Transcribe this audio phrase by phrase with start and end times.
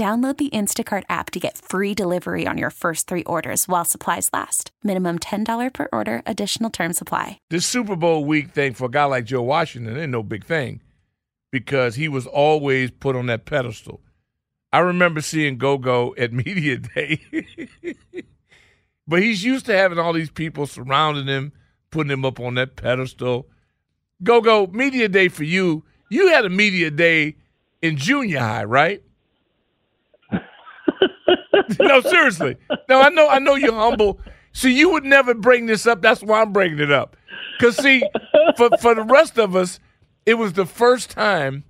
[0.00, 4.30] Download the Instacart app to get free delivery on your first three orders while supplies
[4.32, 4.70] last.
[4.82, 7.38] Minimum $10 per order, additional term supply.
[7.50, 10.80] This Super Bowl week thing for a guy like Joe Washington ain't no big thing
[11.50, 14.00] because he was always put on that pedestal.
[14.72, 17.20] I remember seeing Go Go at Media Day,
[19.06, 21.52] but he's used to having all these people surrounding him,
[21.90, 23.48] putting him up on that pedestal.
[24.22, 25.84] Go Go, Media Day for you.
[26.08, 27.36] You had a Media Day
[27.82, 29.02] in junior high, right?
[31.80, 32.56] no, seriously.
[32.88, 34.20] No, I know, I know you're humble.
[34.52, 36.02] See, you would never bring this up.
[36.02, 37.16] That's why I'm bringing it up.
[37.60, 38.02] Cause see,
[38.56, 39.78] for for the rest of us,
[40.26, 41.64] it was the first time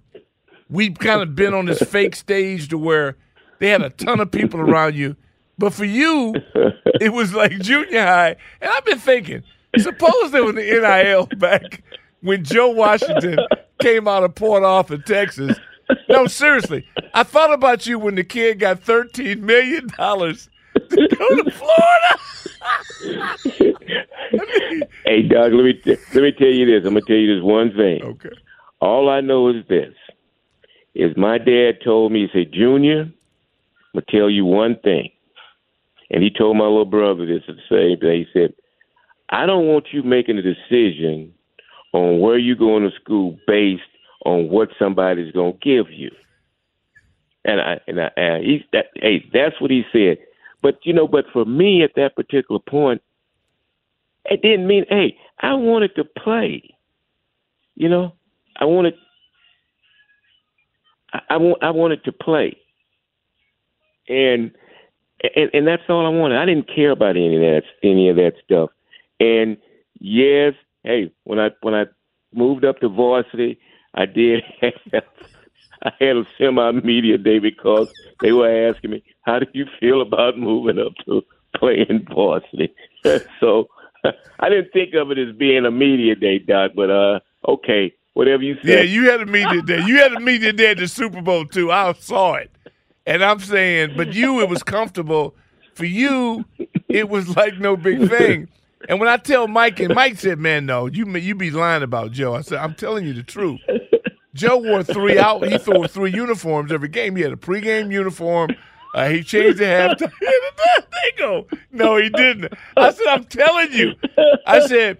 [0.68, 3.16] we've kind of been on this fake stage to where
[3.58, 5.16] they had a ton of people around you.
[5.58, 6.34] But for you,
[7.00, 8.36] it was like junior high.
[8.60, 9.42] And I've been thinking,
[9.78, 11.82] suppose there was the NIL back
[12.22, 13.38] when Joe Washington
[13.80, 15.58] came out of Port Arthur, Texas.
[16.08, 16.86] No, seriously.
[17.14, 22.18] I thought about you when the kid got $13 million to go to Florida.
[25.04, 26.86] hey, Doug, let me t- let me tell you this.
[26.86, 28.02] I'm gonna tell you this one thing.
[28.02, 28.30] Okay.
[28.80, 29.94] All I know is this:
[30.94, 33.14] is my dad told me, he said, Junior, I'm
[33.94, 35.10] gonna tell you one thing,
[36.10, 38.18] and he told my little brother this the same day.
[38.18, 38.54] He said,
[39.30, 41.34] I don't want you making a decision
[41.92, 43.82] on where you're going to school based
[44.24, 46.10] on what somebody's gonna give you.
[47.44, 50.18] And I and I and he that hey, that's what he said.
[50.62, 53.02] But you know, but for me at that particular point,
[54.26, 56.62] it didn't mean hey, I wanted to play.
[57.76, 58.12] You know,
[58.56, 58.94] I wanted
[61.12, 62.56] I, I want I wanted to play.
[64.08, 64.50] And
[65.34, 66.38] and and that's all I wanted.
[66.38, 68.70] I didn't care about any of that any of that stuff.
[69.18, 69.56] And
[69.98, 71.84] yes, hey, when I when I
[72.34, 73.58] moved up to varsity,
[73.94, 74.42] I did
[74.92, 75.02] have
[75.82, 80.02] I had a semi media day because they were asking me, "How do you feel
[80.02, 81.22] about moving up to
[81.56, 82.74] playing varsity?"
[83.40, 83.68] so
[84.40, 86.72] I didn't think of it as being a media day, Doc.
[86.74, 88.78] But uh, okay, whatever you say.
[88.78, 89.82] Yeah, you had a media day.
[89.84, 91.72] You had a media day at the Super Bowl too.
[91.72, 92.50] I saw it,
[93.06, 95.34] and I'm saying, but you, it was comfortable.
[95.74, 96.44] For you,
[96.88, 98.48] it was like no big thing.
[98.88, 102.12] And when I tell Mike, and Mike said, "Man, no, you you be lying about
[102.12, 103.60] Joe." I said, "I'm telling you the truth."
[104.34, 105.46] Joe wore three out.
[105.46, 107.16] He threw three uniforms every game.
[107.16, 108.50] He had a pregame uniform.
[108.94, 110.12] Uh, he changed the halftime.
[110.20, 112.52] they go, no, he didn't.
[112.76, 113.94] I said, I'm telling you.
[114.46, 114.98] I said,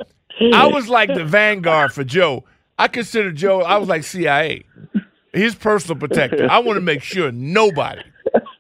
[0.53, 2.45] I was like the vanguard for Joe.
[2.79, 3.61] I consider Joe.
[3.63, 4.65] I was like CIA,
[5.33, 6.51] his personal protector.
[6.51, 8.03] I want to make sure nobody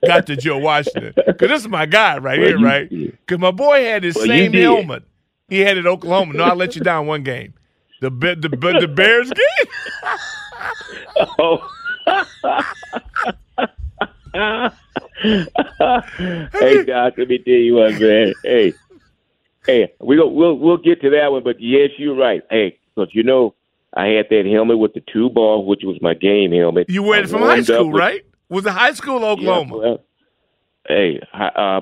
[0.04, 2.88] got to Joe Washington because this is my guy right here, right?
[2.90, 5.04] Because my boy had his Well, same helmet.
[5.48, 6.34] He had it at Oklahoma.
[6.34, 7.54] No, I let you down one game.
[8.00, 9.72] The Be- the the Bears game.
[11.38, 11.70] Oh.
[15.22, 18.32] hey Doc, let me tell you what, man.
[18.42, 18.72] Hey,
[19.66, 22.42] hey, we go, we'll we'll get to that one, but yes, you're right.
[22.50, 23.54] Hey, because you know,
[23.94, 26.88] I had that helmet with the two ball, which was my game helmet.
[26.88, 28.24] You wear it from high school, with- right?
[28.48, 29.76] Was it high school, Yeah, Oklahoma?
[29.76, 30.04] well,
[30.88, 31.80] hey, uh,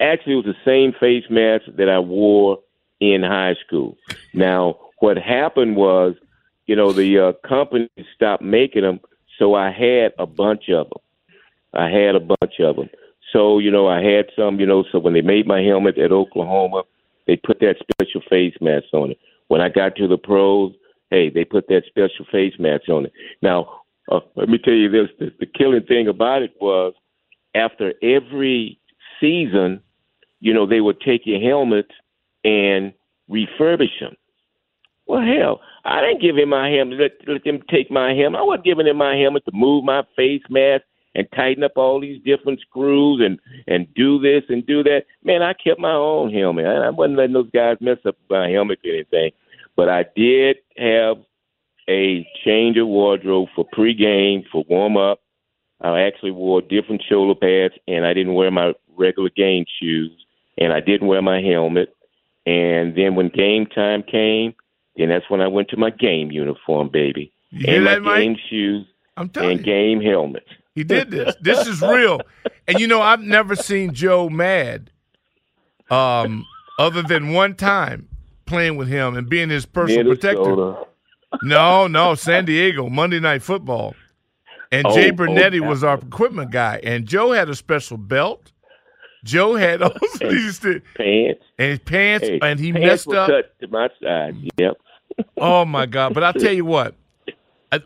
[0.00, 2.58] actually, it was the same face mask that I wore
[3.00, 3.96] in high school.
[4.34, 6.16] Now, what happened was,
[6.68, 9.00] you know, the uh, company stopped making them,
[9.38, 11.00] so I had a bunch of them.
[11.72, 12.90] I had a bunch of them.
[13.32, 16.12] So, you know, I had some, you know, so when they made my helmet at
[16.12, 16.82] Oklahoma,
[17.26, 19.18] they put that special face mask on it.
[19.48, 20.74] When I got to the pros,
[21.10, 23.12] hey, they put that special face mask on it.
[23.40, 23.80] Now,
[24.10, 26.94] uh, let me tell you this: the, the killing thing about it was
[27.54, 28.78] after every
[29.20, 29.80] season,
[30.40, 31.90] you know, they would take your helmet
[32.44, 32.92] and
[33.30, 34.16] refurbish them.
[35.08, 37.00] Well, hell, I didn't give him my helmet.
[37.00, 38.40] Let, let them take my helmet.
[38.40, 40.84] I wasn't giving him my helmet to move my face mask
[41.14, 45.04] and tighten up all these different screws and and do this and do that.
[45.24, 46.66] Man, I kept my own helmet.
[46.66, 49.30] I, I wasn't letting those guys mess up my helmet or anything.
[49.76, 51.16] But I did have
[51.88, 55.20] a change of wardrobe for pregame, for warm up.
[55.80, 60.10] I actually wore different shoulder pads, and I didn't wear my regular game shoes,
[60.58, 61.94] and I didn't wear my helmet.
[62.44, 64.54] And then when game time came,
[64.98, 68.32] then that's when I went to my game uniform, baby, You and my that, game
[68.32, 68.40] Mike?
[68.50, 68.86] shoes
[69.16, 69.64] I'm telling and you.
[69.66, 70.48] game helmets.
[70.74, 71.34] He did this.
[71.40, 72.20] This is real.
[72.68, 74.90] And you know, I've never seen Joe mad,
[75.90, 76.44] um,
[76.78, 78.08] other than one time
[78.46, 80.76] playing with him and being his personal protector.
[81.42, 83.94] No, no, San Diego Monday Night Football,
[84.72, 85.68] and Oh, Jay oh, Brunetti yeah.
[85.68, 88.52] was our equipment guy, and Joe had a special belt.
[89.24, 89.90] Joe had all
[90.20, 90.60] these
[90.96, 91.42] Pants.
[91.58, 93.28] and his pants, Hey, and he messed up.
[93.28, 94.36] cut to my side.
[94.58, 94.78] Yep.
[95.36, 96.14] Oh my God!
[96.14, 96.94] But I'll tell you what.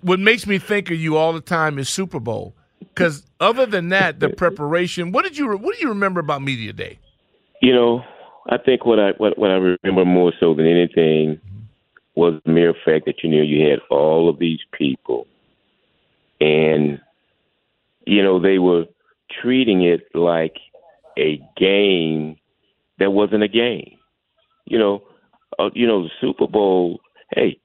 [0.01, 2.55] What makes me think of you all the time is Super Bowl.
[2.79, 5.13] Because other than that, the preparation.
[5.13, 6.99] What did you What do you remember about media day?
[7.61, 8.05] You know,
[8.49, 11.41] I think what I what, what I remember more so than anything
[12.15, 15.27] was the mere fact that you knew you had all of these people,
[16.41, 17.01] and
[18.05, 18.85] you know they were
[19.41, 20.57] treating it like
[21.19, 22.37] a game
[22.99, 23.97] that wasn't a game.
[24.67, 25.03] You know,
[25.59, 27.01] uh, you know the Super Bowl.
[27.35, 27.59] Hey,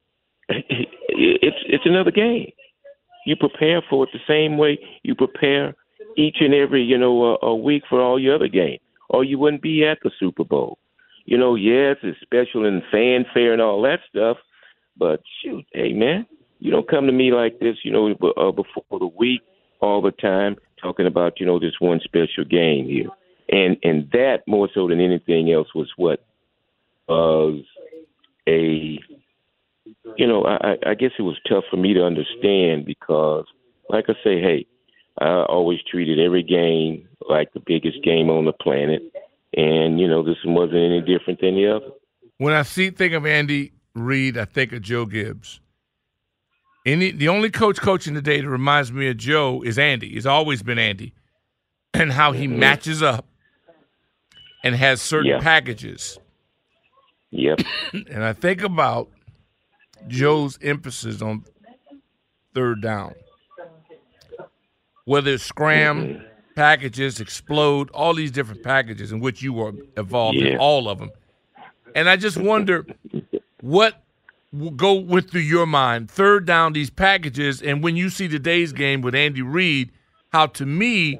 [0.50, 2.52] it's it's another game.
[3.26, 5.76] You prepare for it the same way you prepare
[6.18, 8.80] each and every you know uh, a week for all your other games,
[9.10, 10.78] or you wouldn't be at the Super Bowl.
[11.26, 14.38] You know, yes, it's special and fanfare and all that stuff,
[14.98, 16.26] but shoot, hey man,
[16.60, 19.42] you don't come to me like this, you know, uh, before the week
[19.82, 23.10] all the time talking about you know this one special game here,
[23.50, 26.24] and and that more so than anything else was what
[27.08, 27.64] was
[28.48, 29.00] a
[30.18, 33.46] you know, I, I- guess it was tough for me to understand because,
[33.90, 34.66] like I say, hey,
[35.20, 39.02] I always treated every game like the biggest game on the planet,
[39.56, 41.90] and you know, this wasn't any different than the other.
[42.38, 45.60] When I see think of Andy Reid, I think of Joe Gibbs.
[46.86, 50.10] Any the only coach coaching today that reminds me of Joe is Andy.
[50.10, 51.14] He's always been Andy,
[51.94, 52.60] and how he mm-hmm.
[52.60, 53.26] matches up
[54.64, 55.40] and has certain Yeah.
[55.40, 56.20] packages.
[57.32, 57.60] Yep.
[57.94, 59.10] And I think about
[60.08, 61.44] Joe's emphasis on
[62.54, 63.14] third down.
[65.06, 66.24] Whether it's scram,
[66.56, 71.12] packages, explode, all these different packages in which you were involved in all of them.
[71.96, 72.86] And I just wonder
[73.62, 74.04] what
[74.52, 76.12] will go went through your mind.
[76.12, 79.92] Third down, these packages, and when you see today's game with Andy Reid,
[80.30, 81.20] how to me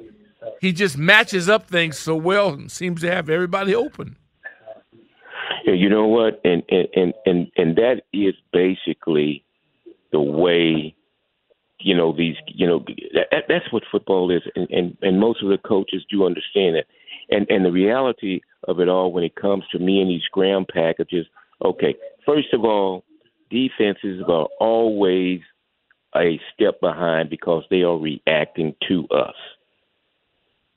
[0.60, 4.16] he just matches up things so well and seems to have everybody open.
[5.68, 6.40] Yeah, you know what?
[6.44, 9.44] And and and and, and that is basically
[10.12, 10.94] the way
[11.78, 12.82] you know these you know
[13.12, 14.40] that, that's what football is.
[14.56, 16.86] And, and and most of the coaches do understand it.
[17.28, 20.64] And and the reality of it all when it comes to me and these scram
[20.72, 21.26] packages
[21.62, 21.94] okay
[22.24, 23.04] first of all
[23.50, 25.40] defenses are always
[26.16, 29.34] a step behind because they are reacting to us.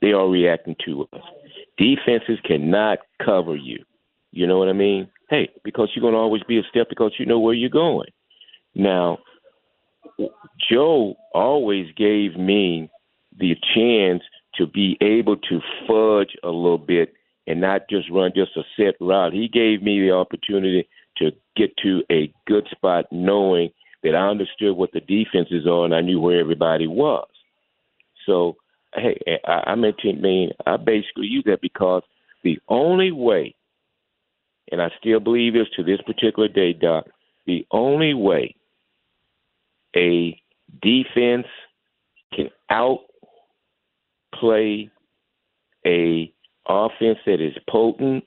[0.02, 1.22] They are reacting to us.
[1.78, 3.82] Defenses cannot cover you
[4.32, 7.12] you know what i mean hey because you're going to always be a step because
[7.18, 8.08] you know where you're going
[8.74, 9.18] now
[10.70, 12.90] Joe always gave me
[13.38, 14.22] the chance
[14.56, 17.14] to be able to fudge a little bit
[17.46, 19.32] and not just run just a set route.
[19.32, 23.70] He gave me the opportunity to get to a good spot knowing
[24.02, 27.26] that I understood what the defenses are and I knew where everybody was.
[28.26, 28.56] So,
[28.94, 32.02] hey, I, I meant to mean I basically use that because
[32.44, 33.54] the only way,
[34.72, 37.06] and I still believe this to this particular day, Doc,
[37.46, 38.56] the only way
[39.94, 40.40] a
[40.80, 41.46] defense
[42.32, 43.00] can outplay
[45.84, 46.32] a
[46.66, 48.24] offense that is potent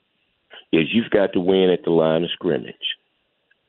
[0.72, 2.74] is you've got to win at the line of scrimmage.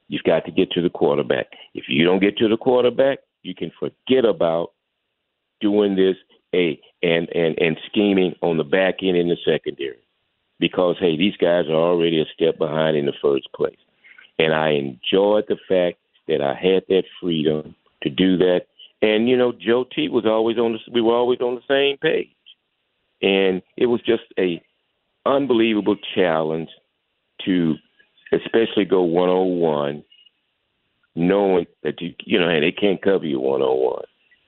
[0.08, 1.48] You've got to get to the quarterback.
[1.74, 4.72] If you don't get to the quarterback, you can forget about
[5.60, 6.16] doing this
[6.54, 10.07] a and and and scheming on the back end in the secondary
[10.60, 13.78] because hey, these guys are already a step behind in the first place.
[14.40, 15.98] And I enjoyed the fact
[16.28, 18.68] that I had that freedom to do that.
[19.02, 21.98] And you know, Joe T was always on the we were always on the same
[21.98, 22.30] page.
[23.22, 24.62] And it was just a
[25.26, 26.70] unbelievable challenge
[27.46, 27.76] to
[28.32, 30.04] especially go one on one,
[31.16, 34.06] knowing that you you know, and they can't cover you one on one.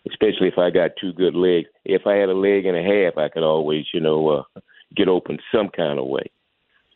[0.10, 1.68] Especially if I got two good legs.
[1.86, 4.60] If I had a leg and a half, I could always, you know, uh,
[4.96, 6.29] get open some kind of way.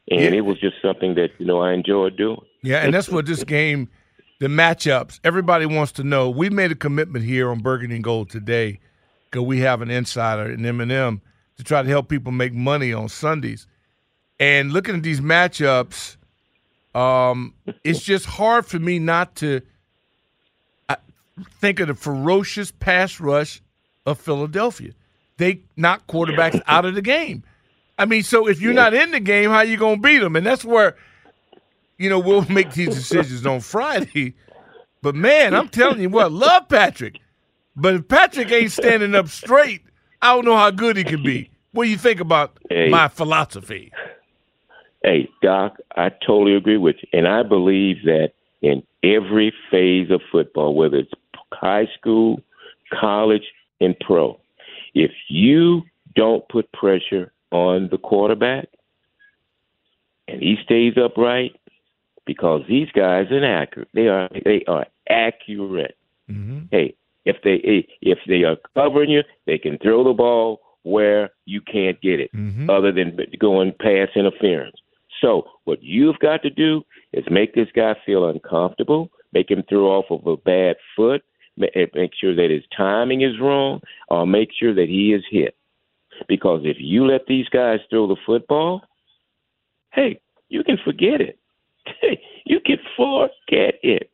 [0.10, 0.32] And Yeah.
[0.40, 2.42] it was just something that, you know, I enjoyed doing.
[2.62, 3.90] Yeah, and that's what this game,
[4.40, 6.30] the matchups, everybody wants to know.
[6.30, 8.80] We made a commitment here on Burgundy and Gold today
[9.30, 11.22] because we have an insider in M&M
[11.58, 13.68] to try to help people make money on Sundays.
[14.40, 16.18] And looking at these matchups,
[16.96, 19.62] um, it's just hard for me not to
[21.60, 23.62] think of the ferocious pass rush
[24.06, 24.92] of Philadelphia.
[25.38, 27.44] They knock quarterbacks out of the game.
[27.98, 30.36] I mean, so if you're not in the game, how you gonna beat them?
[30.36, 30.96] And that's where,
[31.98, 34.36] you know, we'll make these decisions on Friday.
[35.02, 37.20] But man, I'm telling you what, love Patrick.
[37.76, 39.82] But if Patrick ain't standing up straight,
[40.22, 41.50] I don't know how good he can be.
[41.72, 42.90] What do you think about Hey.
[42.90, 43.92] my philosophy?
[45.04, 47.10] Hey, Doc, I totally agree with you.
[47.12, 48.32] And I believe that
[48.62, 51.12] in every phase of football, whether it's
[51.52, 52.42] high school,
[53.00, 53.44] college,
[53.82, 54.40] and pro,
[54.94, 55.82] if you
[56.16, 58.68] don't put pressure on the quarterback
[60.28, 61.56] and he stays upright,
[62.26, 63.90] because these guys are accurate.
[63.94, 65.98] They are they are accurate.
[66.30, 66.60] Mm-hmm.
[66.72, 66.96] Hey,
[67.26, 72.00] if they if they are covering you, they can throw the ball where you can't
[72.02, 72.70] get it, Mhm.
[72.70, 74.76] other than going pass interference.
[75.22, 76.84] So what you've got to do
[77.14, 81.24] is make this guy feel uncomfortable, make him throw off of a bad foot,
[81.56, 85.56] make sure that his timing is wrong, or make sure that he is hit.
[86.28, 88.82] Because if you let these guys throw the football,
[89.94, 91.40] hey, you can forget it.
[92.46, 94.10] you can forget it.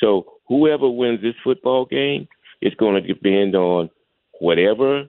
[0.00, 2.28] So whoever wins this football game
[2.60, 3.90] is going to depend on
[4.40, 5.08] whatever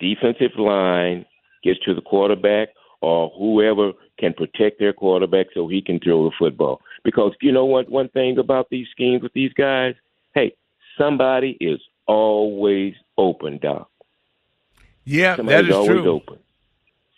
[0.00, 1.24] defensive line
[1.62, 2.68] gets to the quarterback
[3.00, 6.80] or whoever can protect their quarterback so he can throw the football.
[7.04, 9.94] Because you know what one thing about these schemes with these guys?
[10.34, 10.54] Hey,
[10.98, 13.90] somebody is always open, Doc.
[15.06, 16.06] Yeah, Somebody's that is true.
[16.10, 16.38] open.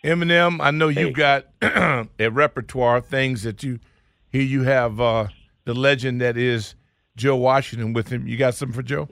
[0.05, 1.01] Eminem, I know Hey.
[1.01, 3.81] you've got a repertoire of things that you
[4.31, 5.29] here you have uh,
[5.65, 6.75] the legend that is
[7.17, 8.29] Joe Washington with him.
[8.29, 9.09] You got something for Joe?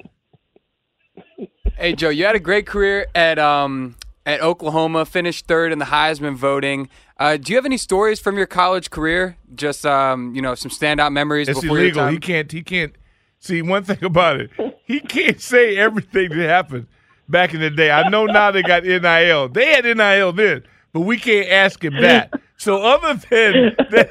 [1.77, 5.85] Hey Joe, you had a great career at um at Oklahoma, finished third in the
[5.87, 6.89] Heisman voting.
[7.19, 9.37] Uh, do you have any stories from your college career?
[9.55, 12.03] Just um, you know, some standout memories It's before illegal.
[12.03, 12.13] your time.
[12.15, 12.53] He can't.
[12.53, 12.95] He can't.
[13.39, 14.51] See, one thing about it,
[14.85, 16.87] he can't say everything that happened
[17.29, 17.91] back in the day.
[17.91, 19.49] I know now they got NIL.
[19.49, 22.33] They had NIL then, but we can't ask him that.
[22.57, 24.11] So other than that,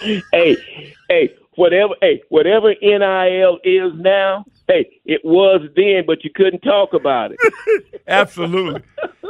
[0.32, 0.56] hey,
[1.08, 6.92] hey, whatever, hey, whatever NIL is now, hey, it was then, but you couldn't talk
[6.94, 7.38] about it.
[8.08, 8.82] absolutely,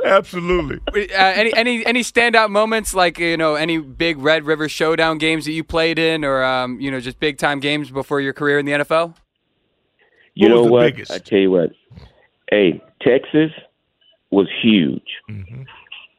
[0.05, 0.81] absolutely.
[1.13, 5.45] Uh, any any any standout moments like you know any big Red River Showdown games
[5.45, 8.59] that you played in, or um, you know just big time games before your career
[8.59, 9.17] in the NFL?
[10.35, 10.81] You What was know the what?
[10.81, 11.13] biggest?
[11.13, 11.71] I tell you what.
[12.51, 13.51] Hey, Texas
[14.31, 15.19] was huge.
[15.31, 15.63] Mm-hmm.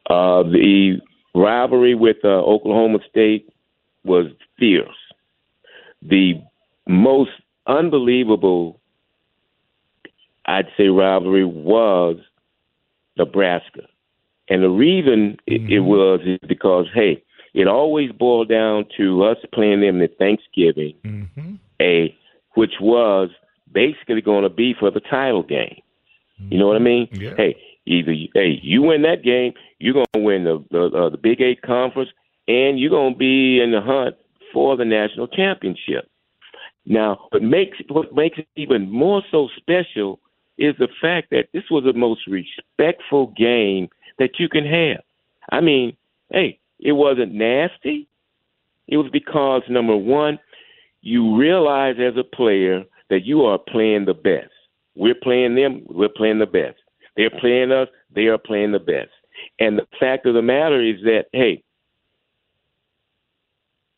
[0.10, 1.00] Uh, the
[1.34, 3.50] rivalry with uh, Oklahoma State
[4.04, 4.28] was
[4.58, 4.88] fierce.
[6.02, 6.34] The
[6.88, 7.32] most
[7.68, 8.80] unbelievable,
[10.46, 12.18] I'd say, rivalry was
[13.18, 13.82] Nebraska.
[14.48, 17.24] And the reason it, it was is because, hey,
[17.56, 21.56] it always boiled down to us playing them at Thanksgiving Mm-hmm.
[21.82, 22.16] a
[22.54, 23.30] which was
[23.72, 25.82] basically going to be for the title game.
[26.38, 27.08] You know what I mean?
[27.12, 27.34] Yeah.
[27.38, 31.10] Hey, either you- hey you win that game, you're going to win the the, uh,
[31.10, 32.10] the Big Eight conference,
[32.48, 34.16] and you're going to be in the hunt
[34.54, 36.10] for the national championship.
[36.86, 40.20] Now, what makes what makes it even more so special
[40.58, 43.90] is the fact that this was the most respectful game
[44.20, 45.04] that you can have.
[45.52, 45.98] I mean,
[46.30, 48.08] hey, it wasn't nasty.
[48.88, 50.40] It was because number one,
[51.02, 54.52] you realize as a player that you are playing the best.
[54.96, 56.78] We're playing them, we're playing the best.
[57.18, 59.12] They're playing us, they are playing the best.
[59.60, 61.64] And the fact of the matter is that, hey,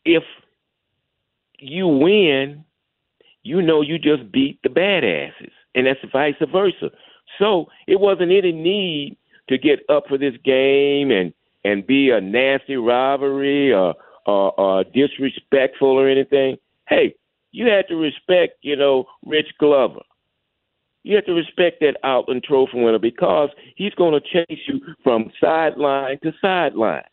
[0.04, 0.22] if
[1.58, 2.64] you win,
[3.42, 6.90] you know you just beat the badasses, and that's vice versa.
[7.38, 9.16] So it wasn't any need
[9.48, 11.32] to get up for this game and
[11.64, 13.94] and be a nasty rivalry or,
[14.26, 16.56] or, or disrespectful or anything.
[16.88, 17.14] Hey,
[17.50, 20.00] you had to respect, you know, Rich Glover.
[21.08, 25.32] You have to respect that Outland Trophy winner because he's going to chase you from
[25.40, 27.04] sideline to sideline.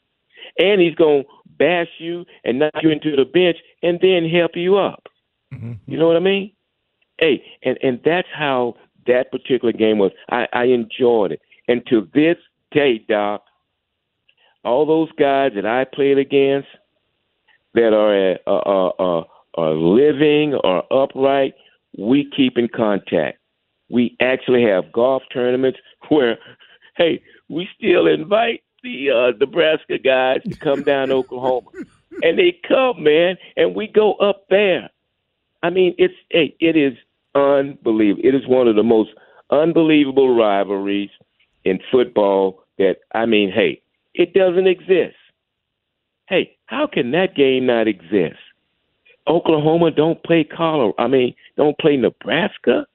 [0.59, 4.51] And he's going to bash you and knock you into the bench and then help
[4.55, 5.07] you up.
[5.53, 5.75] Mm-hmm.
[5.87, 6.51] You know what I mean?
[7.21, 8.75] Hey, and, and that's how
[9.07, 10.11] that particular game was.
[10.29, 11.41] I, I enjoyed it.
[11.69, 12.35] And to this
[12.73, 13.45] day, Doc,
[14.65, 16.67] all those guys that I played against
[17.75, 19.23] that are uh, uh, uh,
[19.53, 21.53] are living or upright,
[21.97, 23.37] we keep in contact.
[23.89, 26.37] We actually have golf tournaments where,
[26.97, 31.69] hey, we still invite the uh, Nebraska guys to come down to Oklahoma,
[32.21, 34.89] and they come, man, and we go up there.
[35.63, 36.93] I mean, it's hey, it is
[37.33, 38.21] unbelievable.
[38.23, 39.09] It is one of the most
[39.49, 41.09] unbelievable rivalries
[41.63, 43.81] in football that I mean, hey,
[44.13, 45.15] it doesn't exist.
[46.27, 48.39] Hey, how can that game not exist?
[49.27, 50.93] Oklahoma don't play Colorado.
[50.97, 52.85] I mean, don't play Nebraska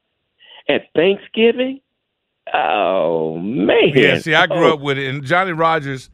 [0.71, 1.81] at Thanksgiving.
[2.53, 3.93] Oh man!
[3.95, 4.75] Yeah, see, I grew oh.
[4.75, 6.11] up with it, and Johnny Rodgers.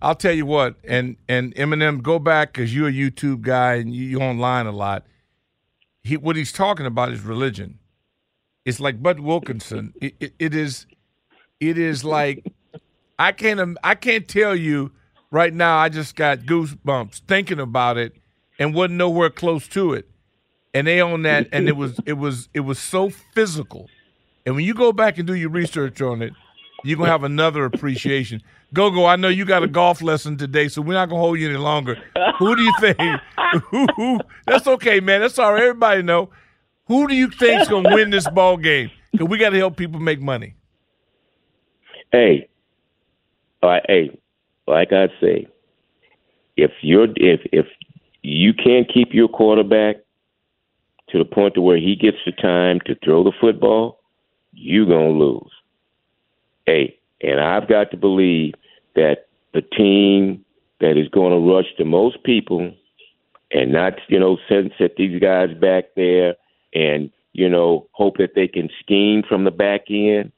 [0.00, 3.92] I'll tell you what, and and Eminem, go back because you're a YouTube guy and
[3.92, 5.04] you, you online a lot.
[6.02, 7.80] He what he's talking about is religion.
[8.64, 9.94] It's like Bud Wilkinson.
[10.00, 10.86] It, it, it is,
[11.58, 12.44] it is like
[13.18, 14.92] I can't I can't tell you
[15.32, 15.78] right now.
[15.78, 18.14] I just got goosebumps thinking about it,
[18.58, 20.08] and wasn't nowhere close to it.
[20.74, 23.88] And they own that, and it was it was it was so physical.
[24.46, 26.32] And when you go back and do your research on it,
[26.84, 28.42] you're gonna have another appreciation.
[28.72, 29.06] Go go!
[29.06, 31.58] I know you got a golf lesson today, so we're not gonna hold you any
[31.58, 31.96] longer.
[32.38, 32.98] Who do you think?
[33.70, 35.20] who, who, that's okay, man.
[35.20, 35.62] That's all right.
[35.62, 36.30] Everybody know.
[36.86, 38.90] Who do you think's gonna win this ball game?
[39.12, 40.54] Because we got to help people make money.
[42.12, 42.48] Hey,
[43.62, 44.18] all right, hey,
[44.66, 45.48] like I say,
[46.56, 47.66] if you're if if
[48.22, 49.96] you can't keep your quarterback
[51.10, 54.00] to the point to where he gets the time to throw the football,
[54.52, 55.52] you're gonna lose.
[56.66, 58.54] Hey, and I've got to believe
[58.94, 60.44] that the team
[60.80, 62.72] that is going to rush the most people
[63.50, 66.34] and not, you know, send set these guys back there
[66.74, 70.32] and, you know, hope that they can scheme from the back end.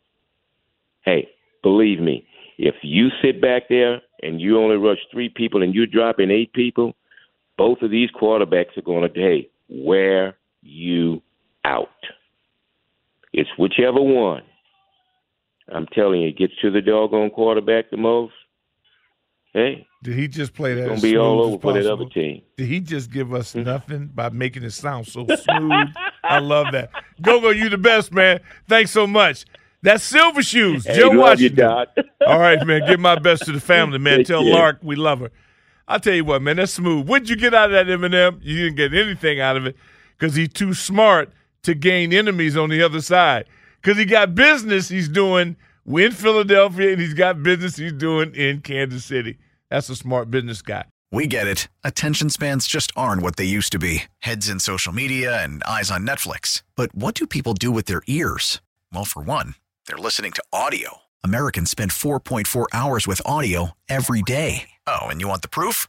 [1.03, 1.29] Hey,
[1.63, 2.27] believe me,
[2.59, 6.53] if you sit back there and you only rush three people and you're dropping eight
[6.53, 6.95] people,
[7.59, 11.23] both of these quarterbacks are going to, hey, wear you
[11.65, 11.89] out.
[13.33, 14.43] It's whichever one.
[15.73, 18.33] I'm telling you, it gets to the doggone quarterback the most.
[19.53, 20.89] Hey, Did he just play that?
[20.89, 22.43] gonna be all over for that other team.
[22.57, 23.65] Did he just give us hmm?
[23.65, 25.89] nothing by making it sound so smooth?
[26.23, 26.91] I love that.
[27.21, 28.41] Gogo, you the best, man.
[28.69, 29.45] Thanks so much.
[29.83, 31.51] That's Silver Shoes, Hey, Joe love you,
[32.27, 32.87] All right, man.
[32.87, 34.19] Give my best to the family, man.
[34.19, 34.53] Take Tell care.
[34.53, 35.31] Lark we love her.
[35.89, 36.57] I'll tell you what, man.
[36.57, 37.09] That's smooth.
[37.09, 38.39] What'd you get out of that Eminem?
[38.43, 39.77] You didn't get anything out of it
[40.21, 43.47] because he's too smart to gain enemies on the other side.
[43.81, 45.57] Because he got business he's doing
[45.87, 49.39] in Philadelphia and he's got business he's doing in Kansas City.
[49.71, 50.85] That's a smart business guy.
[51.11, 51.69] We get it.
[51.83, 55.91] Attention spans just aren't what they used to be heads in social media and eyes
[55.91, 56.63] on Netflix.
[56.77, 58.61] But what do people do with their ears?
[58.93, 59.55] Well, for one,
[59.87, 60.99] they're listening to audio.
[61.25, 64.71] Americans spend 4.4 hours with audio every day.
[64.87, 65.89] Oh, and you want the proof?